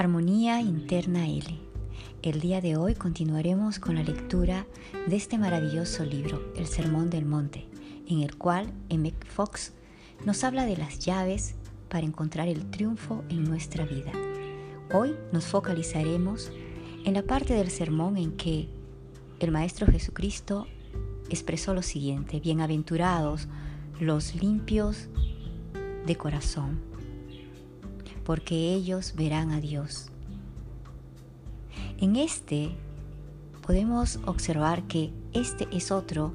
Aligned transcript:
Armonía 0.00 0.62
Interna 0.62 1.28
L. 1.28 1.44
El 2.22 2.40
día 2.40 2.62
de 2.62 2.74
hoy 2.74 2.94
continuaremos 2.94 3.78
con 3.78 3.96
la 3.96 4.02
lectura 4.02 4.66
de 5.06 5.14
este 5.14 5.36
maravilloso 5.36 6.06
libro, 6.06 6.54
El 6.56 6.66
Sermón 6.66 7.10
del 7.10 7.26
Monte, 7.26 7.68
en 8.08 8.22
el 8.22 8.38
cual 8.38 8.72
M. 8.88 9.12
Fox 9.26 9.74
nos 10.24 10.42
habla 10.42 10.64
de 10.64 10.78
las 10.78 11.00
llaves 11.00 11.54
para 11.90 12.06
encontrar 12.06 12.48
el 12.48 12.70
triunfo 12.70 13.24
en 13.28 13.44
nuestra 13.44 13.84
vida. 13.84 14.10
Hoy 14.90 15.14
nos 15.32 15.44
focalizaremos 15.44 16.50
en 17.04 17.12
la 17.12 17.22
parte 17.22 17.52
del 17.52 17.68
sermón 17.68 18.16
en 18.16 18.38
que 18.38 18.70
el 19.38 19.50
Maestro 19.50 19.86
Jesucristo 19.86 20.66
expresó 21.28 21.74
lo 21.74 21.82
siguiente, 21.82 22.40
bienaventurados 22.40 23.48
los 24.00 24.34
limpios 24.34 25.08
de 26.06 26.16
corazón 26.16 26.89
porque 28.24 28.72
ellos 28.72 29.14
verán 29.16 29.50
a 29.50 29.60
Dios. 29.60 30.10
En 31.98 32.16
este 32.16 32.70
podemos 33.66 34.18
observar 34.26 34.84
que 34.84 35.12
este 35.32 35.68
es 35.70 35.90
otro 35.90 36.34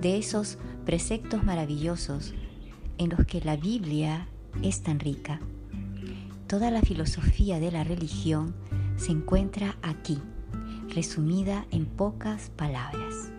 de 0.00 0.18
esos 0.18 0.58
preceptos 0.84 1.42
maravillosos 1.42 2.34
en 2.98 3.10
los 3.10 3.26
que 3.26 3.40
la 3.40 3.56
Biblia 3.56 4.28
es 4.62 4.82
tan 4.82 5.00
rica. 5.00 5.40
Toda 6.46 6.70
la 6.70 6.80
filosofía 6.80 7.58
de 7.58 7.72
la 7.72 7.82
religión 7.82 8.54
se 8.96 9.12
encuentra 9.12 9.76
aquí, 9.82 10.18
resumida 10.88 11.66
en 11.70 11.86
pocas 11.86 12.50
palabras. 12.50 13.32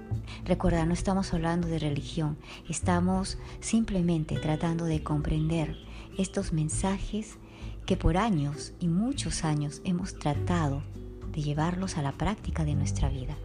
Recuerda, 0.45 0.85
no 0.85 0.93
estamos 0.93 1.33
hablando 1.33 1.67
de 1.67 1.79
religión, 1.79 2.37
estamos 2.69 3.37
simplemente 3.59 4.37
tratando 4.39 4.85
de 4.85 5.03
comprender 5.03 5.77
estos 6.17 6.53
mensajes 6.53 7.37
que 7.87 7.95
por 7.95 8.17
años 8.17 8.73
y 8.81 8.89
muchos 8.89 9.45
años 9.45 9.81
hemos 9.85 10.19
tratado 10.19 10.83
de 11.31 11.41
llevarlos 11.41 11.97
a 11.97 12.01
la 12.01 12.11
práctica 12.11 12.65
de 12.65 12.75
nuestra 12.75 13.09
vida. 13.09 13.37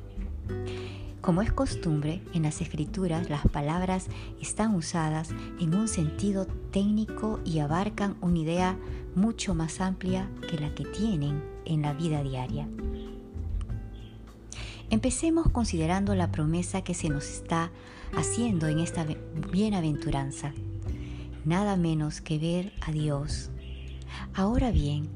Como 1.20 1.42
es 1.42 1.52
costumbre, 1.52 2.20
en 2.34 2.42
las 2.42 2.60
escrituras 2.60 3.30
las 3.30 3.46
palabras 3.46 4.08
están 4.40 4.74
usadas 4.74 5.30
en 5.60 5.76
un 5.76 5.86
sentido 5.86 6.46
técnico 6.72 7.38
y 7.44 7.60
abarcan 7.60 8.16
una 8.20 8.40
idea 8.40 8.76
mucho 9.14 9.54
más 9.54 9.80
amplia 9.80 10.28
que 10.50 10.58
la 10.58 10.74
que 10.74 10.86
tienen 10.86 11.40
en 11.64 11.82
la 11.82 11.92
vida 11.92 12.20
diaria. 12.24 12.68
Empecemos 14.90 15.48
considerando 15.50 16.16
la 16.16 16.32
promesa 16.32 16.82
que 16.82 16.94
se 16.94 17.08
nos 17.08 17.26
está 17.26 17.70
haciendo 18.16 18.66
en 18.66 18.80
esta 18.80 19.06
bienaventuranza. 19.52 20.52
Nada 21.44 21.76
menos 21.76 22.20
que 22.20 22.38
ver 22.40 22.72
a 22.80 22.90
Dios 22.90 23.51
Ahora 24.34 24.70
bien, 24.70 25.08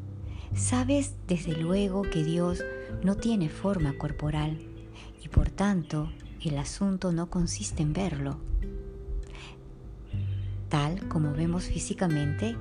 sabes 0.55 1.15
desde 1.27 1.57
luego 1.57 2.03
que 2.03 2.25
Dios 2.25 2.62
no 3.03 3.17
tiene 3.17 3.49
forma 3.49 3.97
corporal 3.99 4.59
y 5.23 5.29
por 5.29 5.51
tanto 5.51 6.11
el 6.45 6.59
asunto 6.59 7.12
no 7.12 7.29
consiste 7.29 7.83
en 7.83 7.93
verlo, 7.93 8.39
tal 10.69 11.09
como 11.09 11.33
vemos 11.33 11.65
físicamente 11.65 12.57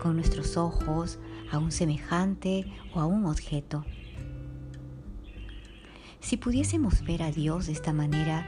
con 0.00 0.16
nuestros 0.16 0.56
ojos 0.56 1.18
a 1.50 1.58
un 1.58 1.72
semejante 1.72 2.72
o 2.94 3.00
a 3.00 3.06
un 3.06 3.26
objeto. 3.26 3.84
Si 6.20 6.36
pudiésemos 6.36 7.04
ver 7.04 7.22
a 7.22 7.30
Dios 7.30 7.66
de 7.66 7.72
esta 7.72 7.92
manera, 7.92 8.46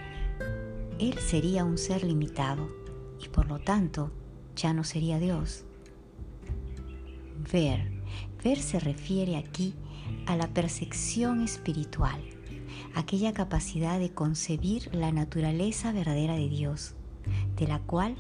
Él 0.99 1.19
sería 1.19 1.65
un 1.65 1.79
ser 1.79 2.05
limitado 2.05 2.69
y 3.23 3.29
por 3.29 3.49
lo 3.49 3.59
tanto 3.59 4.13
ya 4.55 4.73
no 4.73 4.85
sería 4.85 5.19
Dios 5.19 5.65
ver. 7.53 7.91
Ver 8.43 8.59
se 8.59 8.81
refiere 8.81 9.37
aquí 9.37 9.75
a 10.27 10.37
la 10.37 10.49
percepción 10.49 11.43
espiritual, 11.43 12.21
aquella 12.95 13.33
capacidad 13.33 13.99
de 13.99 14.13
concebir 14.13 14.95
la 14.95 15.13
naturaleza 15.13 15.93
verdadera 15.93 16.37
de 16.37 16.49
Dios, 16.49 16.95
de 17.57 17.67
la 17.67 17.81
cual 17.81 18.17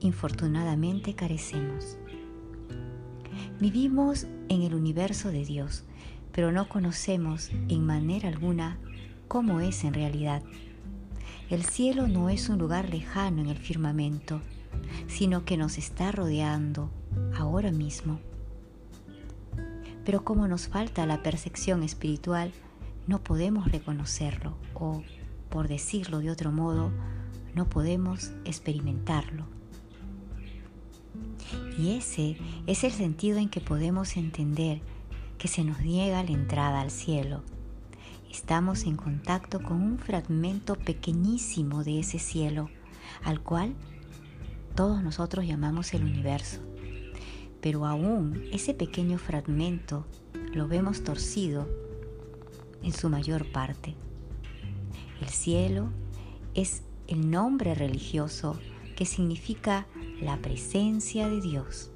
infortunadamente 0.00 1.14
carecemos. 1.14 1.98
Vivimos 3.60 4.26
en 4.48 4.62
el 4.62 4.74
universo 4.74 5.30
de 5.30 5.44
Dios, 5.44 5.84
pero 6.32 6.52
no 6.52 6.68
conocemos 6.68 7.50
en 7.68 7.86
manera 7.86 8.28
alguna 8.28 8.78
cómo 9.28 9.60
es 9.60 9.84
en 9.84 9.94
realidad. 9.94 10.42
El 11.48 11.64
cielo 11.64 12.08
no 12.08 12.28
es 12.28 12.48
un 12.48 12.58
lugar 12.58 12.90
lejano 12.90 13.40
en 13.40 13.48
el 13.48 13.56
firmamento, 13.56 14.42
sino 15.06 15.44
que 15.44 15.56
nos 15.56 15.78
está 15.78 16.12
rodeando 16.12 16.90
ahora 17.56 17.72
mismo. 17.72 18.20
Pero 20.04 20.24
como 20.24 20.46
nos 20.46 20.68
falta 20.68 21.06
la 21.06 21.22
percepción 21.22 21.82
espiritual, 21.82 22.52
no 23.06 23.24
podemos 23.24 23.72
reconocerlo 23.72 24.58
o, 24.74 25.02
por 25.48 25.66
decirlo 25.66 26.18
de 26.18 26.30
otro 26.30 26.52
modo, 26.52 26.92
no 27.54 27.66
podemos 27.66 28.32
experimentarlo. 28.44 29.46
Y 31.78 31.96
ese 31.96 32.36
es 32.66 32.84
el 32.84 32.92
sentido 32.92 33.38
en 33.38 33.48
que 33.48 33.62
podemos 33.62 34.18
entender 34.18 34.82
que 35.38 35.48
se 35.48 35.64
nos 35.64 35.80
niega 35.80 36.22
la 36.22 36.32
entrada 36.32 36.82
al 36.82 36.90
cielo. 36.90 37.42
Estamos 38.30 38.84
en 38.84 38.96
contacto 38.96 39.62
con 39.62 39.80
un 39.80 39.98
fragmento 39.98 40.74
pequeñísimo 40.74 41.84
de 41.84 42.00
ese 42.00 42.18
cielo, 42.18 42.68
al 43.24 43.40
cual 43.40 43.74
todos 44.74 45.02
nosotros 45.02 45.46
llamamos 45.46 45.94
el 45.94 46.04
universo. 46.04 46.60
Pero 47.66 47.84
aún 47.84 48.44
ese 48.52 48.74
pequeño 48.74 49.18
fragmento 49.18 50.06
lo 50.54 50.68
vemos 50.68 51.02
torcido 51.02 51.68
en 52.84 52.92
su 52.92 53.08
mayor 53.08 53.50
parte. 53.50 53.96
El 55.20 55.30
cielo 55.30 55.88
es 56.54 56.84
el 57.08 57.28
nombre 57.28 57.74
religioso 57.74 58.56
que 58.94 59.04
significa 59.04 59.88
la 60.20 60.36
presencia 60.36 61.28
de 61.28 61.40
Dios. 61.40 61.90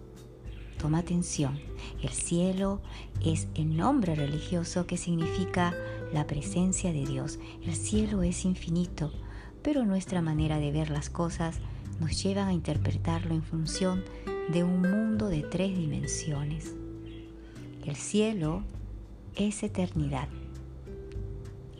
Toma 0.76 0.98
atención, 0.98 1.60
el 2.02 2.10
cielo 2.10 2.82
es 3.24 3.46
el 3.54 3.76
nombre 3.76 4.16
religioso 4.16 4.88
que 4.88 4.96
significa 4.96 5.72
la 6.12 6.26
presencia 6.26 6.92
de 6.92 7.06
Dios. 7.06 7.38
El 7.62 7.76
cielo 7.76 8.24
es 8.24 8.44
infinito, 8.44 9.12
pero 9.62 9.84
nuestra 9.84 10.20
manera 10.20 10.58
de 10.58 10.72
ver 10.72 10.90
las 10.90 11.10
cosas 11.10 11.60
nos 12.00 12.20
llevan 12.20 12.48
a 12.48 12.54
interpretarlo 12.54 13.36
en 13.36 13.44
función 13.44 14.02
de 14.52 14.64
un 14.64 14.82
mundo 14.82 15.28
de 15.28 15.42
tres 15.42 15.76
dimensiones. 15.76 16.74
El 17.86 17.94
cielo 17.94 18.62
es 19.36 19.62
eternidad. 19.62 20.28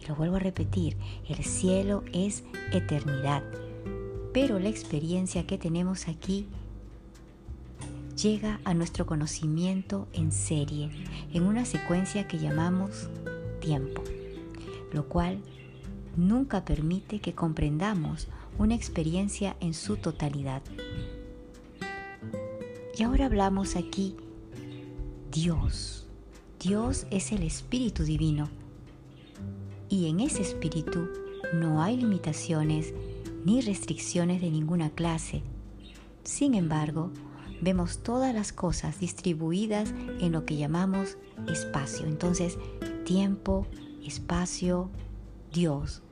Y 0.01 0.07
lo 0.07 0.15
vuelvo 0.15 0.37
a 0.37 0.41
repetir, 0.41 0.97
el 1.29 1.43
cielo 1.45 2.05
es 2.13 2.45
eternidad. 2.73 3.43
Pero 4.33 4.61
la 4.61 4.69
experiencia 4.69 5.47
que 5.47 5.59
tenemos 5.59 6.07
aquí 6.07 6.47
llega 8.17 8.61
a 8.65 8.75
nuestro 8.75 9.05
conocimiento 9.05 10.07
en 10.13 10.31
serie, 10.31 10.91
en 11.33 11.43
una 11.43 11.65
secuencia 11.65 12.29
que 12.29 12.39
llamamos 12.39 13.09
tiempo, 13.61 14.05
lo 14.93 15.09
cual 15.09 15.41
nunca 16.17 16.65
permite 16.65 17.21
que 17.21 17.35
comprendamos 17.35 18.29
una 18.59 18.75
experiencia 18.75 19.57
en 19.61 19.75
su 19.75 19.97
totalidad. 19.97 20.63
Y 23.01 23.03
ahora 23.03 23.25
hablamos 23.25 23.77
aquí 23.77 24.15
Dios. 25.33 26.07
Dios 26.63 27.07
es 27.11 27.33
el 27.33 27.45
Espíritu 27.45 28.05
Divino. 28.05 28.51
Y 29.89 30.11
en 30.11 30.21
ese 30.21 30.43
Espíritu 30.43 31.09
no 31.55 31.83
hay 31.83 31.97
limitaciones 31.97 32.93
ni 33.47 33.63
restricciones 33.63 34.43
de 34.43 34.51
ninguna 34.51 34.91
clase. 34.91 35.43
Sin 36.25 36.53
embargo, 36.53 37.11
vemos 37.63 38.03
todas 38.03 38.35
las 38.35 38.53
cosas 38.53 39.01
distribuidas 39.01 39.95
en 40.21 40.33
lo 40.33 40.45
que 40.45 40.59
llamamos 40.59 41.17
espacio. 41.49 42.05
Entonces, 42.07 42.59
tiempo, 43.07 43.67
espacio, 44.05 44.91
Dios, 45.55 46.03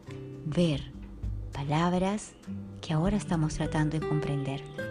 ver, 0.46 0.90
palabras 1.52 2.32
que 2.81 2.94
ahora 2.94 3.19
estamos 3.19 3.56
tratando 3.56 4.00
de 4.00 4.08
comprender. 4.08 4.88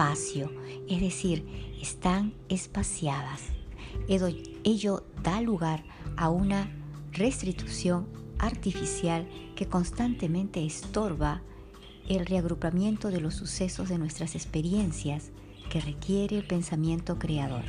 Espacio, 0.00 0.50
es 0.88 0.98
decir, 0.98 1.44
están 1.78 2.32
espaciadas. 2.48 3.42
Ello 4.08 5.04
da 5.22 5.42
lugar 5.42 5.84
a 6.16 6.30
una 6.30 6.70
restitución 7.12 8.06
artificial 8.38 9.28
que 9.54 9.66
constantemente 9.66 10.64
estorba 10.64 11.42
el 12.08 12.24
reagrupamiento 12.24 13.10
de 13.10 13.20
los 13.20 13.34
sucesos 13.34 13.90
de 13.90 13.98
nuestras 13.98 14.34
experiencias 14.34 15.32
que 15.68 15.82
requiere 15.82 16.38
el 16.38 16.46
pensamiento 16.46 17.18
creador. 17.18 17.64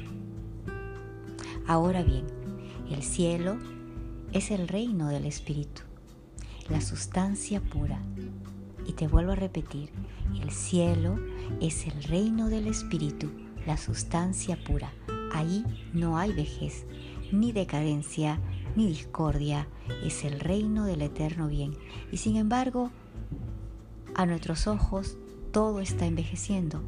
Ahora 1.68 2.02
bien, 2.02 2.28
el 2.90 3.04
cielo 3.04 3.60
es 4.32 4.52
el 4.52 4.70
reino 4.70 5.10
del 5.10 5.26
Espíritu, 5.26 5.82
la 6.70 6.80
sustancia 6.80 7.60
pura. 7.60 8.02
Y 8.86 8.94
te 8.94 9.08
vuelvo 9.08 9.32
a 9.32 9.36
repetir, 9.36 9.92
el 10.42 10.52
cielo 10.52 11.20
es 11.60 11.86
el 11.88 12.04
reino 12.04 12.50
del 12.50 12.68
Espíritu, 12.68 13.30
la 13.66 13.78
sustancia 13.78 14.58
pura. 14.64 14.92
Ahí 15.34 15.64
no 15.94 16.18
hay 16.18 16.34
vejez, 16.34 16.86
ni 17.32 17.52
decadencia, 17.52 18.40
ni 18.76 18.88
discordia. 18.88 19.68
Es 20.04 20.24
el 20.24 20.40
reino 20.40 20.86
del 20.86 21.02
eterno 21.02 21.48
bien. 21.48 21.74
Y 22.12 22.18
sin 22.18 22.36
embargo, 22.38 22.92
a 24.16 24.26
nuestros 24.26 24.68
ojos 24.68 25.18
todo 25.52 25.80
está 25.80 26.06
envejeciendo, 26.06 26.82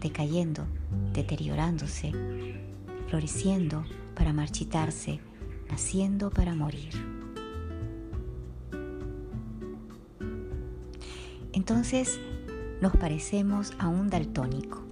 decayendo, 0.00 0.66
deteriorándose, 1.12 2.12
floreciendo 3.08 3.84
para 4.14 4.32
marchitarse, 4.32 5.20
naciendo 5.70 6.30
para 6.30 6.54
morir. 6.54 7.15
Entonces 11.56 12.20
nos 12.80 12.96
parecemos 12.96 13.72
a 13.80 13.88
un 13.88 14.08
daltónico 14.08 14.84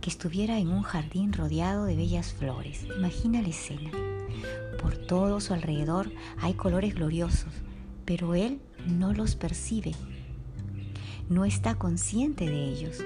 que 0.00 0.10
estuviera 0.10 0.60
en 0.60 0.68
un 0.68 0.82
jardín 0.82 1.32
rodeado 1.32 1.86
de 1.86 1.96
bellas 1.96 2.32
flores. 2.32 2.86
Imagina 2.96 3.42
la 3.42 3.48
escena. 3.48 3.90
Por 4.80 4.96
todo 4.96 5.40
su 5.40 5.52
alrededor 5.52 6.12
hay 6.40 6.54
colores 6.54 6.94
gloriosos, 6.94 7.52
pero 8.04 8.36
él 8.36 8.60
no 8.86 9.12
los 9.12 9.34
percibe 9.34 9.92
no 11.32 11.44
está 11.44 11.76
consciente 11.76 12.46
de 12.48 12.64
ellos. 12.64 13.02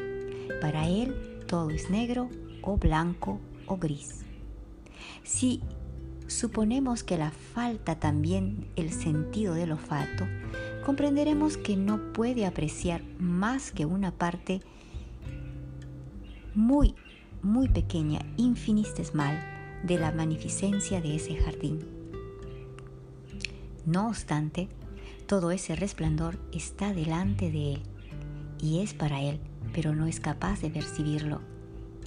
Para 0.61 0.89
él 0.89 1.15
todo 1.47 1.71
es 1.71 1.91
negro 1.91 2.29
o 2.63 2.77
blanco 2.77 3.41
o 3.67 3.77
gris. 3.77 4.25
Si 5.23 5.61
suponemos 6.27 7.05
que 7.05 7.19
la 7.19 7.31
falta 7.31 8.01
también 8.01 8.69
el 8.75 8.93
sentido 8.93 9.55
del 9.55 9.73
olfato, 9.73 10.25
comprenderemos 10.87 11.57
que 11.57 11.77
no 11.77 12.13
puede 12.13 12.47
apreciar 12.47 13.03
más 13.19 13.73
que 13.73 13.85
una 13.87 14.13
parte 14.13 14.61
muy, 16.55 16.95
muy 17.43 17.69
pequeña, 17.69 18.21
infinitesimal, 18.37 19.37
de 19.83 19.99
la 19.99 20.13
magnificencia 20.13 21.01
de 21.01 21.17
ese 21.17 21.35
jardín. 21.39 21.81
No 23.85 24.07
obstante, 24.07 24.69
todo 25.27 25.51
ese 25.51 25.75
resplandor 25.75 26.39
está 26.53 26.95
delante 26.95 27.51
de 27.51 27.73
él 27.73 27.83
y 28.61 28.79
es 28.79 28.95
para 28.95 29.21
Él, 29.21 29.41
pero 29.75 29.93
no 29.93 30.07
es 30.07 30.21
capaz 30.21 30.61
de 30.61 30.71
percibirlo. 30.71 31.41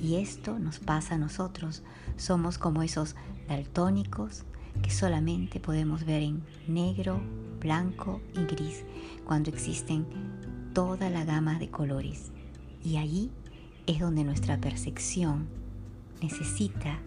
Y 0.01 0.15
esto 0.15 0.57
nos 0.57 0.79
pasa 0.79 1.15
a 1.15 1.17
nosotros. 1.17 1.83
Somos 2.15 2.57
como 2.57 2.81
esos 2.81 3.17
daltónicos 3.49 4.45
que 4.81 4.89
solamente 4.89 5.59
podemos 5.59 6.05
ver 6.05 6.23
en 6.23 6.43
negro, 6.65 7.19
blanco 7.59 8.21
y 8.33 8.45
gris 8.45 8.83
cuando 9.25 9.49
existen 9.49 10.05
toda 10.73 11.09
la 11.09 11.25
gama 11.25 11.59
de 11.59 11.69
colores. 11.69 12.31
Y 12.83 12.97
allí 12.97 13.31
es 13.87 13.99
donde 13.99 14.23
nuestra 14.23 14.59
percepción 14.59 15.47
necesita 16.21 16.99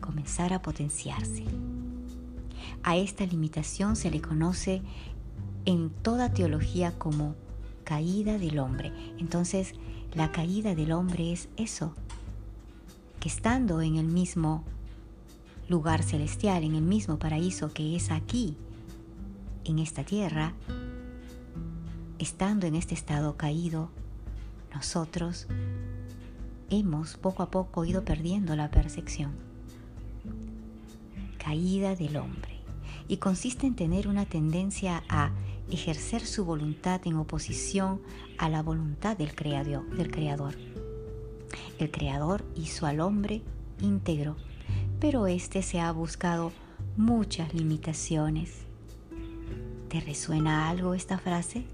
comenzar 0.00 0.52
a 0.52 0.62
potenciarse. 0.62 1.44
A 2.82 2.96
esta 2.96 3.24
limitación 3.26 3.96
se 3.96 4.10
le 4.10 4.20
conoce 4.20 4.82
en 5.64 5.90
toda 5.90 6.32
teología 6.32 6.98
como 6.98 7.34
caída 7.84 8.38
del 8.38 8.58
hombre. 8.58 8.92
Entonces, 9.18 9.74
la 10.14 10.32
caída 10.32 10.74
del 10.74 10.92
hombre 10.92 11.32
es 11.32 11.48
eso, 11.56 11.94
que 13.20 13.28
estando 13.28 13.80
en 13.80 13.96
el 13.96 14.06
mismo 14.06 14.64
lugar 15.68 16.02
celestial, 16.02 16.64
en 16.64 16.74
el 16.74 16.82
mismo 16.82 17.18
paraíso 17.18 17.72
que 17.72 17.96
es 17.96 18.10
aquí, 18.10 18.56
en 19.64 19.78
esta 19.78 20.04
tierra, 20.04 20.54
estando 22.18 22.66
en 22.66 22.74
este 22.74 22.94
estado 22.94 23.36
caído, 23.36 23.90
nosotros 24.74 25.46
hemos 26.70 27.16
poco 27.16 27.42
a 27.42 27.50
poco 27.50 27.84
ido 27.84 28.04
perdiendo 28.04 28.56
la 28.56 28.70
percepción. 28.70 29.32
Caída 31.38 31.94
del 31.94 32.16
hombre. 32.16 32.60
Y 33.08 33.16
consiste 33.18 33.66
en 33.66 33.74
tener 33.74 34.08
una 34.08 34.24
tendencia 34.24 35.02
a 35.08 35.32
ejercer 35.70 36.24
su 36.24 36.44
voluntad 36.44 37.00
en 37.04 37.16
oposición 37.16 38.00
a 38.38 38.48
la 38.48 38.62
voluntad 38.62 39.16
del. 39.16 39.32
Del 39.34 40.10
creador. 40.10 40.54
El 41.78 41.90
creador 41.90 42.44
hizo 42.56 42.86
al 42.86 43.00
hombre 43.00 43.42
íntegro, 43.80 44.36
pero 45.00 45.26
éste 45.26 45.62
se 45.62 45.80
ha 45.80 45.90
buscado 45.92 46.52
muchas 46.96 47.52
limitaciones. 47.54 48.66
¿Te 49.92 50.00
resuena 50.00 50.70
algo 50.70 50.94
esta 50.94 51.18
frase? 51.18 51.64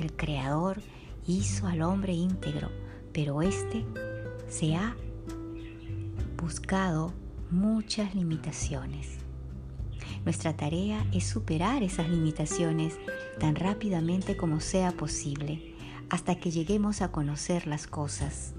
El 0.00 0.16
creador 0.16 0.80
hizo 1.26 1.66
al 1.66 1.82
hombre 1.82 2.14
íntegro, 2.14 2.70
pero 3.12 3.42
éste 3.42 3.84
se 4.48 4.74
ha 4.74 4.96
buscado 6.42 7.12
muchas 7.50 8.14
limitaciones. 8.14 9.18
Nuestra 10.24 10.56
tarea 10.56 11.06
es 11.12 11.26
superar 11.26 11.82
esas 11.82 12.08
limitaciones 12.08 12.94
tan 13.38 13.54
rápidamente 13.54 14.38
como 14.38 14.60
sea 14.60 14.90
posible 14.92 15.74
hasta 16.08 16.36
que 16.36 16.50
lleguemos 16.50 17.02
a 17.02 17.12
conocer 17.12 17.66
las 17.66 17.86
cosas 17.86 18.54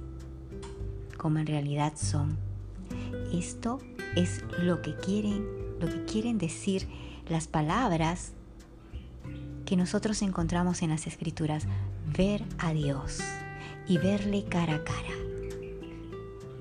como 1.18 1.40
en 1.40 1.48
realidad 1.48 1.94
son. 1.96 2.38
Esto 3.34 3.80
es 4.16 4.44
lo 4.62 4.84
que 4.84 4.96
quieren, 4.98 5.48
lo 5.80 5.90
que 5.90 6.06
quieren 6.06 6.38
decir 6.38 6.88
las 7.28 7.48
palabras 7.48 8.34
que 9.66 9.76
nosotros 9.76 10.22
encontramos 10.22 10.82
en 10.82 10.92
las 10.92 11.08
escrituras, 11.08 11.66
ver 12.16 12.44
a 12.60 12.74
Dios 12.74 13.20
y 13.88 13.98
verle 13.98 14.46
cara 14.46 14.76
a 14.76 14.84
cara. 14.84 15.14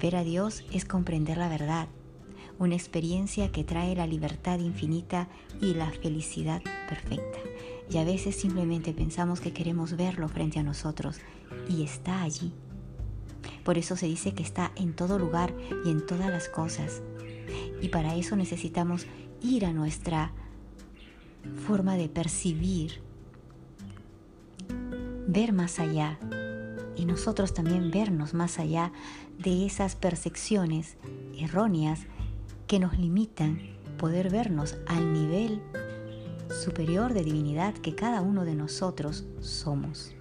Ver 0.01 0.17
a 0.17 0.25
Dios 0.25 0.65
es 0.73 0.85
comprender 0.85 1.37
la 1.37 1.49
verdad, 1.49 1.89
una 2.59 2.75
experiencia 2.75 3.53
que 3.53 3.65
trae 3.65 3.95
la 3.95 4.07
libertad 4.07 4.59
infinita 4.59 5.29
y 5.61 5.75
la 5.75 5.91
felicidad 5.91 6.63
perfecta. 6.89 7.39
Y 7.91 7.99
a 7.99 8.05
veces 8.05 8.37
simplemente 8.37 8.93
pensamos 8.93 9.41
que 9.41 9.53
queremos 9.53 9.97
verlo 9.97 10.29
frente 10.29 10.59
a 10.59 10.63
nosotros 10.63 11.19
y 11.69 11.83
está 11.83 12.23
allí. 12.23 12.53
Por 13.65 13.79
eso 13.79 13.97
se 13.97 14.07
dice 14.07 14.35
que 14.35 14.43
está 14.43 14.73
en 14.77 14.95
todo 14.95 15.19
lugar 15.19 15.55
y 15.85 15.91
en 15.91 16.05
todas 16.07 16.31
las 16.31 16.49
cosas. 16.49 17.03
Y 17.83 17.89
para 17.89 18.15
eso 18.15 18.37
necesitamos 18.37 19.07
ir 19.43 19.67
a 19.67 19.73
nuestra 19.73 20.33
forma 21.67 21.97
de 21.97 22.09
percibir, 22.09 23.01
ver 25.27 25.53
más 25.53 25.79
allá 25.79 26.19
y 26.97 27.05
nosotros 27.05 27.55
también 27.55 27.91
vernos 27.91 28.35
más 28.35 28.59
allá 28.59 28.93
de 29.39 29.67
esas 29.67 29.97
percepciones 29.97 30.97
erróneas 31.39 32.01
que 32.67 32.79
nos 32.79 32.99
limitan 32.99 33.61
poder 33.99 34.31
vernos 34.31 34.77
al 34.87 35.13
nivel 35.13 35.61
superior 36.63 37.15
de 37.15 37.25
divinidad 37.25 37.75
que 37.75 37.95
cada 37.95 38.21
uno 38.21 38.45
de 38.45 38.55
nosotros 38.55 39.25
somos. 39.41 40.15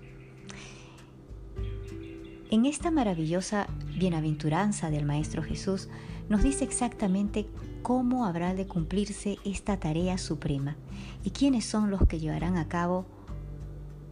En 2.49 2.65
esta 2.65 2.91
maravillosa 2.91 3.67
bienaventuranza 3.97 4.89
del 4.89 5.05
Maestro 5.05 5.41
Jesús 5.43 5.89
nos 6.29 6.43
dice 6.43 6.63
exactamente 6.63 7.47
cómo 7.83 8.25
habrá 8.25 8.55
de 8.55 8.65
cumplirse 8.65 9.37
esta 9.43 9.77
tarea 9.77 10.17
suprema 10.17 10.77
y 11.23 11.31
quiénes 11.31 11.65
son 11.65 11.91
los 11.91 12.07
que 12.07 12.17
llevarán 12.17 12.57
a 12.57 12.69
cabo 12.69 13.05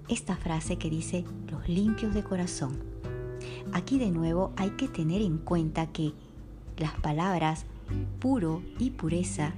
esta 0.10 0.36
frase 0.36 0.78
que 0.78 0.90
dice 0.90 1.24
los 1.50 1.68
limpios 1.70 2.14
de 2.14 2.22
corazón. 2.22 2.84
Aquí 3.72 3.98
de 3.98 4.12
nuevo 4.12 4.52
hay 4.58 4.72
que 4.72 4.90
tener 4.90 5.22
en 5.22 5.38
cuenta 5.38 5.88
que 5.88 6.14
las 6.78 6.94
palabras 6.96 7.66
puro 8.20 8.62
y 8.78 8.92
pureza, 8.92 9.54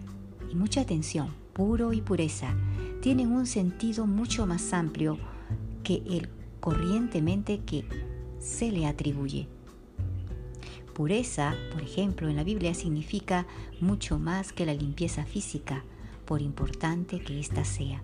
y 0.52 0.56
mucha 0.56 0.82
atención, 0.82 1.34
puro 1.54 1.92
y 1.92 2.02
pureza, 2.02 2.56
tienen 3.02 3.32
un 3.32 3.48
sentido 3.48 4.06
mucho 4.06 4.46
más 4.46 4.74
amplio 4.74 5.18
que 5.84 6.04
el 6.08 6.30
corrientemente 6.60 7.62
que 7.66 7.86
se 8.40 8.72
le 8.72 8.86
atribuye. 8.86 9.48
Pureza, 10.94 11.56
por 11.72 11.82
ejemplo, 11.82 12.30
en 12.30 12.36
la 12.36 12.44
Biblia 12.44 12.74
significa 12.74 13.48
mucho 13.82 14.20
más 14.20 14.54
que 14.54 14.66
la 14.66 14.74
limpieza 14.74 15.26
física, 15.26 15.84
por 16.26 16.42
importante 16.42 17.20
que 17.20 17.40
ésta 17.40 17.66
sea. 17.66 18.02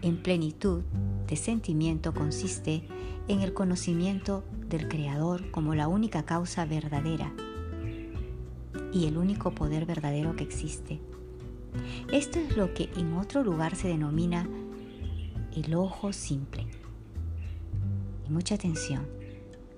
En 0.00 0.16
plenitud 0.22 0.82
de 1.26 1.36
sentimiento 1.36 2.14
consiste 2.14 2.82
en 3.26 3.40
el 3.40 3.52
conocimiento 3.52 4.44
del 4.68 4.88
Creador 4.88 5.50
como 5.50 5.74
la 5.74 5.88
única 5.88 6.24
causa 6.24 6.64
verdadera 6.64 7.32
y 8.92 9.06
el 9.06 9.18
único 9.18 9.50
poder 9.50 9.84
verdadero 9.84 10.36
que 10.36 10.44
existe. 10.44 11.00
Esto 12.12 12.38
es 12.38 12.56
lo 12.56 12.72
que 12.74 12.90
en 12.96 13.14
otro 13.14 13.42
lugar 13.42 13.76
se 13.76 13.88
denomina 13.88 14.48
el 15.54 15.74
ojo 15.74 16.12
simple. 16.12 16.66
Y 18.26 18.30
mucha 18.30 18.54
atención, 18.54 19.06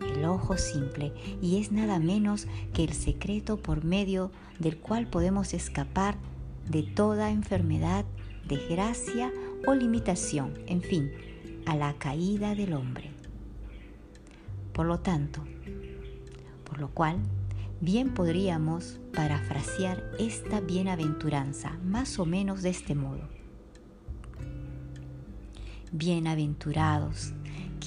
el 0.01 0.25
ojo 0.25 0.57
simple, 0.57 1.13
y 1.41 1.61
es 1.61 1.73
nada 1.73 1.99
menos 1.99 2.47
que 2.73 2.85
el 2.85 2.93
secreto 2.93 3.57
por 3.57 3.85
medio 3.85 4.31
del 4.59 4.79
cual 4.79 5.07
podemos 5.07 5.55
escapar 5.55 6.17
de 6.69 6.83
toda 6.83 7.31
enfermedad, 7.31 8.05
desgracia 8.47 9.33
o 9.67 9.75
limitación, 9.75 10.55
en 10.67 10.83
fin, 10.83 11.13
a 11.67 11.77
la 11.77 11.95
caída 11.95 12.55
del 12.55 12.73
hombre. 12.73 13.11
Por 14.73 14.87
lo 14.87 15.01
tanto, 15.01 15.43
por 16.65 16.79
lo 16.79 16.89
cual, 16.89 17.19
bien 17.81 18.15
podríamos 18.15 19.01
parafrasear 19.13 20.13
esta 20.19 20.61
bienaventuranza 20.61 21.79
más 21.85 22.19
o 22.19 22.27
menos 22.27 22.63
de 22.63 22.71
este 22.71 22.95
modo. 22.95 23.29
Bienaventurados 25.93 27.35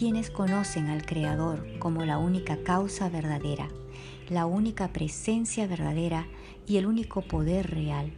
quienes 0.03 0.29
conocen 0.29 0.87
al 0.87 1.05
Creador 1.05 1.65
como 1.79 2.03
la 2.03 2.17
única 2.17 2.57
causa 2.57 3.07
verdadera, 3.07 3.69
la 4.29 4.45
única 4.45 4.89
presencia 4.89 5.65
verdadera 5.65 6.27
y 6.67 6.75
el 6.75 6.87
único 6.87 7.21
poder 7.21 7.71
real 7.71 8.11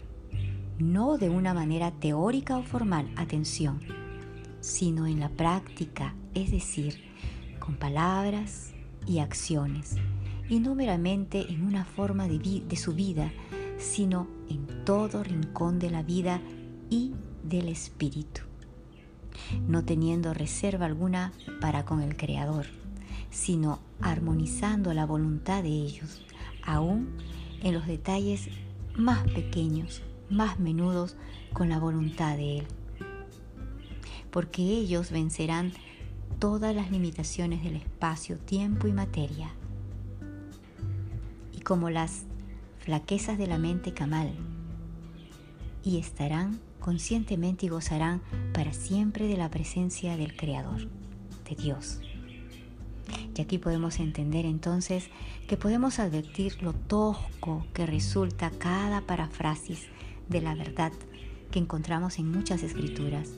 no 0.79 1.19
de 1.19 1.29
una 1.29 1.53
manera 1.53 1.91
teórica 1.91 2.57
o 2.57 2.63
formal, 2.63 3.07
atención, 3.17 3.81
sino 4.61 5.05
en 5.05 5.19
la 5.19 5.29
práctica, 5.29 6.15
es 6.33 6.49
decir, 6.49 7.03
con 7.59 7.75
palabras 7.75 8.73
y 9.05 9.19
acciones, 9.19 9.97
y 10.49 10.61
no 10.61 10.73
meramente 10.73 11.51
en 11.51 11.67
una 11.67 11.85
forma 11.85 12.27
de, 12.27 12.75
su 12.77 12.95
vida, 12.95 13.31
sino 13.77 14.25
en 14.49 14.65
todo 14.85 15.23
rincón 15.23 15.77
de 15.77 15.91
la 15.91 16.01
vida 16.01 16.41
y 16.89 17.11
del 17.43 17.67
espíritu, 17.67 18.41
no 19.67 19.83
teniendo 19.83 20.33
reserva 20.33 20.85
alguna 20.85 21.33
para 21.61 21.85
con 21.85 22.01
el 22.01 22.15
Creador, 22.15 22.65
sino 23.29 23.79
armonizando 24.01 24.93
la 24.93 25.05
voluntad 25.05 25.63
de 25.63 25.69
ellos, 25.69 26.25
aún 26.63 27.09
en 27.61 27.73
los 27.73 27.87
detalles 27.87 28.49
más 28.95 29.23
pequeños 29.31 30.01
más 30.29 30.59
menudos 30.59 31.15
con 31.53 31.69
la 31.69 31.79
voluntad 31.79 32.37
de 32.37 32.59
Él. 32.59 32.67
Porque 34.31 34.61
ellos 34.61 35.11
vencerán 35.11 35.71
todas 36.39 36.75
las 36.75 36.91
limitaciones 36.91 37.63
del 37.63 37.75
espacio, 37.75 38.37
tiempo 38.37 38.87
y 38.87 38.93
materia. 38.93 39.51
Y 41.53 41.61
como 41.61 41.89
las 41.89 42.23
flaquezas 42.79 43.37
de 43.37 43.47
la 43.47 43.57
mente 43.57 43.93
camal, 43.93 44.33
y 45.83 45.99
estarán 45.99 46.59
conscientemente 46.85 47.65
y 47.65 47.69
gozarán 47.69 48.21
para 48.53 48.71
siempre 48.71 49.25
de 49.25 49.37
la 49.37 49.49
presencia 49.49 50.17
del 50.17 50.37
Creador, 50.37 50.87
de 51.49 51.55
Dios. 51.55 51.99
Y 53.35 53.41
aquí 53.41 53.57
podemos 53.57 53.99
entender 53.99 54.45
entonces 54.45 55.09
que 55.47 55.57
podemos 55.57 55.97
advertir 55.97 56.61
lo 56.61 56.73
tosco 56.73 57.65
que 57.73 57.87
resulta 57.87 58.51
cada 58.51 59.01
parafrasis 59.01 59.87
de 60.29 60.41
la 60.41 60.53
verdad 60.53 60.91
que 61.49 61.57
encontramos 61.57 62.19
en 62.19 62.29
muchas 62.29 62.61
escrituras, 62.61 63.31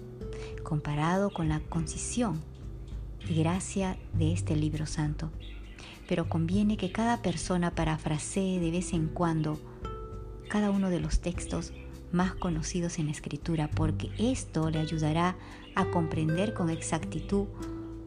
comparado 0.64 1.30
con 1.30 1.48
la 1.48 1.62
concisión 1.62 2.42
y 3.30 3.36
gracia 3.36 3.98
de 4.12 4.34
este 4.34 4.58
libro 4.58 4.86
santo. 4.86 5.32
Pero 6.10 6.28
conviene 6.28 6.76
que 6.76 6.92
cada 6.92 7.22
persona 7.22 7.72
parafrasee 7.72 8.60
de 8.60 8.72
vez 8.72 8.92
en 8.92 9.08
cuando 9.08 9.58
cada 10.50 10.70
uno 10.70 10.90
de 10.90 11.00
los 11.00 11.22
textos 11.22 11.72
más 12.12 12.34
conocidos 12.34 13.00
en 13.00 13.06
la 13.06 13.12
escritura, 13.12 13.70
porque 13.70 14.10
esto 14.18 14.70
le 14.70 14.80
ayudará 14.80 15.36
a 15.76 15.86
comprender 15.86 16.54
con 16.54 16.70
exactitud 16.70 17.48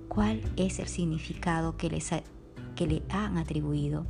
cuál 0.08 0.40
es 0.56 0.78
el 0.78 0.88
significado 0.88 1.76
que, 1.76 1.90
les 1.90 2.10
que 2.76 2.86
le 2.86 3.02
han 3.10 3.38
atribuido. 3.38 4.06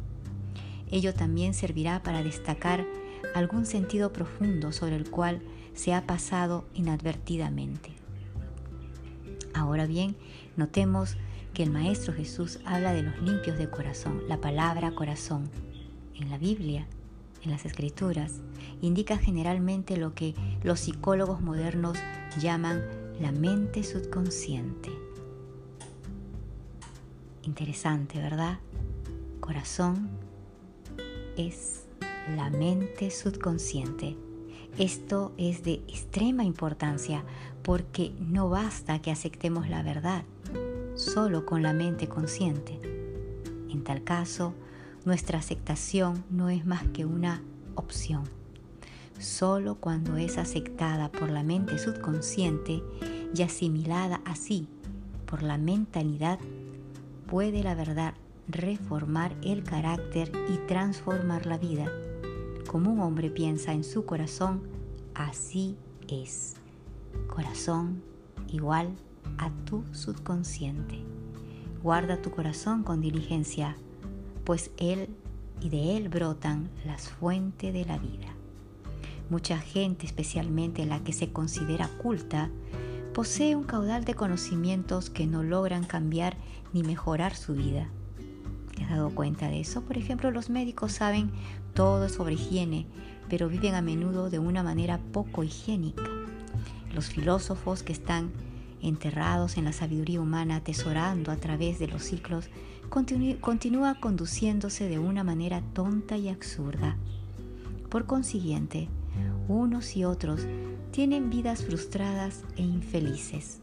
Ello 0.91 1.15
también 1.15 1.55
servirá 1.55 2.03
para 2.03 2.23
destacar 2.23 2.87
algún 3.35 3.67
sentido 3.67 4.13
profundo 4.13 4.73
sobre 4.73 4.97
el 4.97 5.11
cual 5.11 5.43
se 5.75 5.95
ha 5.95 6.07
pasado 6.07 6.65
inadvertidamente. 6.75 7.91
Ahora 9.55 9.87
bien, 9.87 10.17
notemos 10.57 11.17
que 11.55 11.63
el 11.63 11.71
Maestro 11.71 12.15
Jesús 12.15 12.61
habla 12.65 12.93
de 12.93 13.03
los 13.03 13.21
limpios 13.21 13.59
de 13.59 13.69
corazón. 13.69 14.23
La 14.29 14.41
palabra 14.41 14.93
corazón 14.93 15.51
en 16.15 16.31
la 16.31 16.39
Biblia, 16.39 16.87
en 17.43 17.51
las 17.51 17.65
Escrituras, 17.65 18.41
indica 18.81 19.17
generalmente 19.17 19.97
lo 19.97 20.15
que 20.15 20.35
los 20.63 20.81
psicólogos 20.81 21.41
modernos 21.41 21.99
llaman 22.39 22.83
la 23.21 23.33
mente 23.33 23.83
subconsciente. 23.83 24.91
Interesante, 27.43 28.21
¿verdad? 28.21 28.59
Corazón 29.41 30.09
es 31.37 31.85
la 32.37 32.51
mente 32.51 33.11
subconsciente. 33.11 34.17
Esto 34.79 35.33
es 35.37 35.65
de 35.65 35.75
extrema 35.89 36.45
importancia 36.45 37.25
porque 37.63 38.13
no 38.21 38.49
basta 38.49 39.01
que 39.01 39.11
aceptemos 39.11 39.69
la 39.69 39.83
verdad 39.83 40.25
solo 40.95 41.47
con 41.47 41.63
la 41.63 41.73
mente 41.73 42.09
consciente. 42.09 42.79
En 43.71 43.83
tal 43.83 44.05
caso, 44.05 44.55
nuestra 45.05 45.39
aceptación 45.39 46.25
no 46.31 46.51
es 46.51 46.67
más 46.67 46.85
que 46.89 47.05
una 47.05 47.43
opción. 47.75 48.25
Solo 49.19 49.75
cuando 49.75 50.17
es 50.17 50.39
aceptada 50.39 51.11
por 51.11 51.31
la 51.31 51.43
mente 51.43 51.79
subconsciente 51.79 52.83
y 53.35 53.43
asimilada 53.43 54.21
así 54.25 54.69
por 55.27 55.43
la 55.43 55.59
mentalidad, 55.59 56.39
puede 57.27 57.63
la 57.63 57.75
verdad 57.75 58.15
reformar 58.49 59.37
el 59.43 59.63
carácter 59.63 60.33
y 60.53 60.57
transformar 60.67 61.47
la 61.47 61.59
vida 61.59 61.91
como 62.71 62.93
un 62.93 63.01
hombre 63.01 63.31
piensa 63.31 63.73
en 63.73 63.83
su 63.83 64.05
corazón, 64.05 64.63
así 65.17 65.77
es. 66.07 66.55
Corazón 67.27 68.01
igual 68.47 68.95
a 69.39 69.51
tu 69.65 69.83
subconsciente. 69.93 71.03
Guarda 71.83 72.23
tu 72.23 72.31
corazón 72.31 72.85
con 72.85 73.01
diligencia, 73.01 73.77
pues 74.45 74.71
él 74.79 75.09
y 75.61 75.69
de 75.69 75.97
él 75.97 76.09
brotan 76.09 76.71
las 76.85 77.09
fuentes 77.09 77.73
de 77.73 77.85
la 77.85 77.99
vida. 77.99 78.29
Mucha 79.29 79.59
gente, 79.59 80.07
especialmente 80.07 80.87
la 80.87 81.05
que 81.05 81.13
se 81.13 81.33
considera 81.33 81.89
culta, 82.03 82.51
posee 83.15 83.55
un 83.55 83.65
caudal 83.65 84.05
de 84.05 84.15
conocimientos 84.15 85.11
que 85.11 85.27
no 85.27 85.43
logran 85.43 85.85
cambiar 85.85 86.37
ni 86.73 86.83
mejorar 86.83 87.35
su 87.37 87.55
vida. 87.55 87.89
¿Te 88.75 88.85
has 88.85 88.91
dado 88.91 89.11
cuenta 89.15 89.49
de 89.49 89.61
eso? 89.61 89.83
Por 89.83 89.99
ejemplo, 89.99 90.31
los 90.31 90.51
médicos 90.51 90.93
saben 90.93 91.31
todo 91.75 92.09
sobre 92.09 92.35
higiene, 92.35 92.87
pero 93.29 93.49
viven 93.49 93.75
a 93.75 93.83
menudo 93.83 94.31
de 94.31 94.39
una 94.39 94.63
manera 94.63 94.99
poco 95.13 95.45
higiénica. 95.45 96.03
Los 96.95 97.11
filósofos 97.11 97.83
que 97.83 97.93
están 97.93 98.33
enterrados 98.83 99.57
en 99.57 99.65
la 99.65 99.73
sabiduría 99.73 100.21
humana, 100.21 100.57
atesorando 100.57 101.31
a 101.31 101.37
través 101.37 101.79
de 101.79 101.87
los 101.87 102.03
ciclos, 102.03 102.49
continúa 102.91 103.95
conduciéndose 104.01 104.89
de 104.89 104.99
una 104.99 105.25
manera 105.25 105.63
tonta 105.73 106.17
y 106.17 106.29
absurda. 106.29 106.97
Por 107.89 108.07
consiguiente, 108.07 108.89
unos 109.49 109.97
y 109.97 110.05
otros 110.05 110.47
tienen 110.91 111.31
vidas 111.31 111.65
frustradas 111.65 112.43
e 112.57 112.63
infelices. 112.63 113.61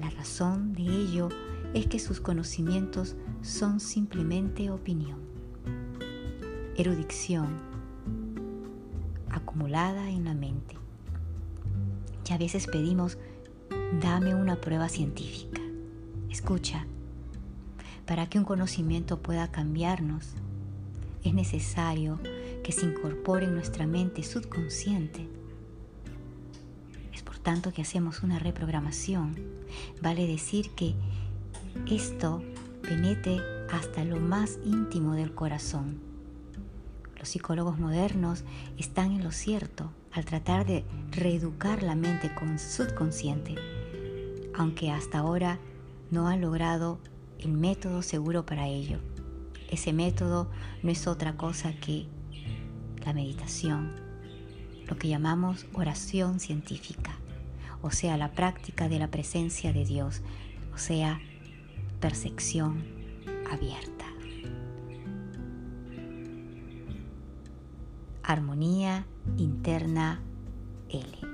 La 0.00 0.10
razón 0.10 0.72
de 0.74 0.82
ello 0.82 1.28
es 1.74 1.86
que 1.86 1.98
sus 1.98 2.20
conocimientos 2.20 3.16
son 3.42 3.80
simplemente 3.80 4.70
opinión 4.70 5.30
erudición 6.80 7.48
acumulada 9.30 10.08
en 10.08 10.24
la 10.24 10.34
mente. 10.34 10.76
Y 12.28 12.32
a 12.32 12.38
veces 12.38 12.66
pedimos, 12.66 13.18
dame 14.00 14.34
una 14.34 14.60
prueba 14.60 14.88
científica. 14.88 15.60
Escucha, 16.30 16.86
para 18.10 18.28
que 18.28 18.40
un 18.40 18.44
conocimiento 18.44 19.20
pueda 19.22 19.52
cambiarnos, 19.52 20.30
es 21.22 21.32
necesario 21.32 22.18
que 22.64 22.72
se 22.72 22.84
incorpore 22.84 23.46
en 23.46 23.54
nuestra 23.54 23.86
mente 23.86 24.24
subconsciente. 24.24 25.28
Es 27.14 27.22
por 27.22 27.38
tanto 27.38 27.72
que 27.72 27.82
hacemos 27.82 28.24
una 28.24 28.40
reprogramación. 28.40 29.36
Vale 30.02 30.26
decir 30.26 30.70
que 30.70 30.96
esto 31.88 32.42
penetre 32.82 33.40
hasta 33.70 34.02
lo 34.02 34.18
más 34.18 34.58
íntimo 34.64 35.14
del 35.14 35.32
corazón. 35.32 36.00
Los 37.16 37.28
psicólogos 37.28 37.78
modernos 37.78 38.42
están 38.76 39.12
en 39.12 39.22
lo 39.22 39.30
cierto 39.30 39.92
al 40.10 40.24
tratar 40.24 40.66
de 40.66 40.84
reeducar 41.12 41.84
la 41.84 41.94
mente 41.94 42.34
con 42.34 42.58
subconsciente, 42.58 43.54
aunque 44.52 44.90
hasta 44.90 45.18
ahora 45.18 45.60
no 46.10 46.26
han 46.26 46.40
logrado 46.40 46.98
el 47.42 47.52
método 47.52 48.02
seguro 48.02 48.44
para 48.46 48.66
ello. 48.66 48.98
Ese 49.70 49.92
método 49.92 50.50
no 50.82 50.90
es 50.90 51.06
otra 51.06 51.36
cosa 51.36 51.72
que 51.74 52.06
la 53.04 53.12
meditación, 53.12 53.92
lo 54.86 54.96
que 54.96 55.08
llamamos 55.08 55.66
oración 55.72 56.40
científica, 56.40 57.12
o 57.82 57.90
sea, 57.90 58.16
la 58.16 58.32
práctica 58.32 58.88
de 58.88 58.98
la 58.98 59.10
presencia 59.10 59.72
de 59.72 59.84
Dios, 59.84 60.22
o 60.74 60.78
sea, 60.78 61.20
percepción 62.00 62.84
abierta. 63.50 64.06
Armonía 68.22 69.06
interna 69.38 70.20
L. 70.88 71.29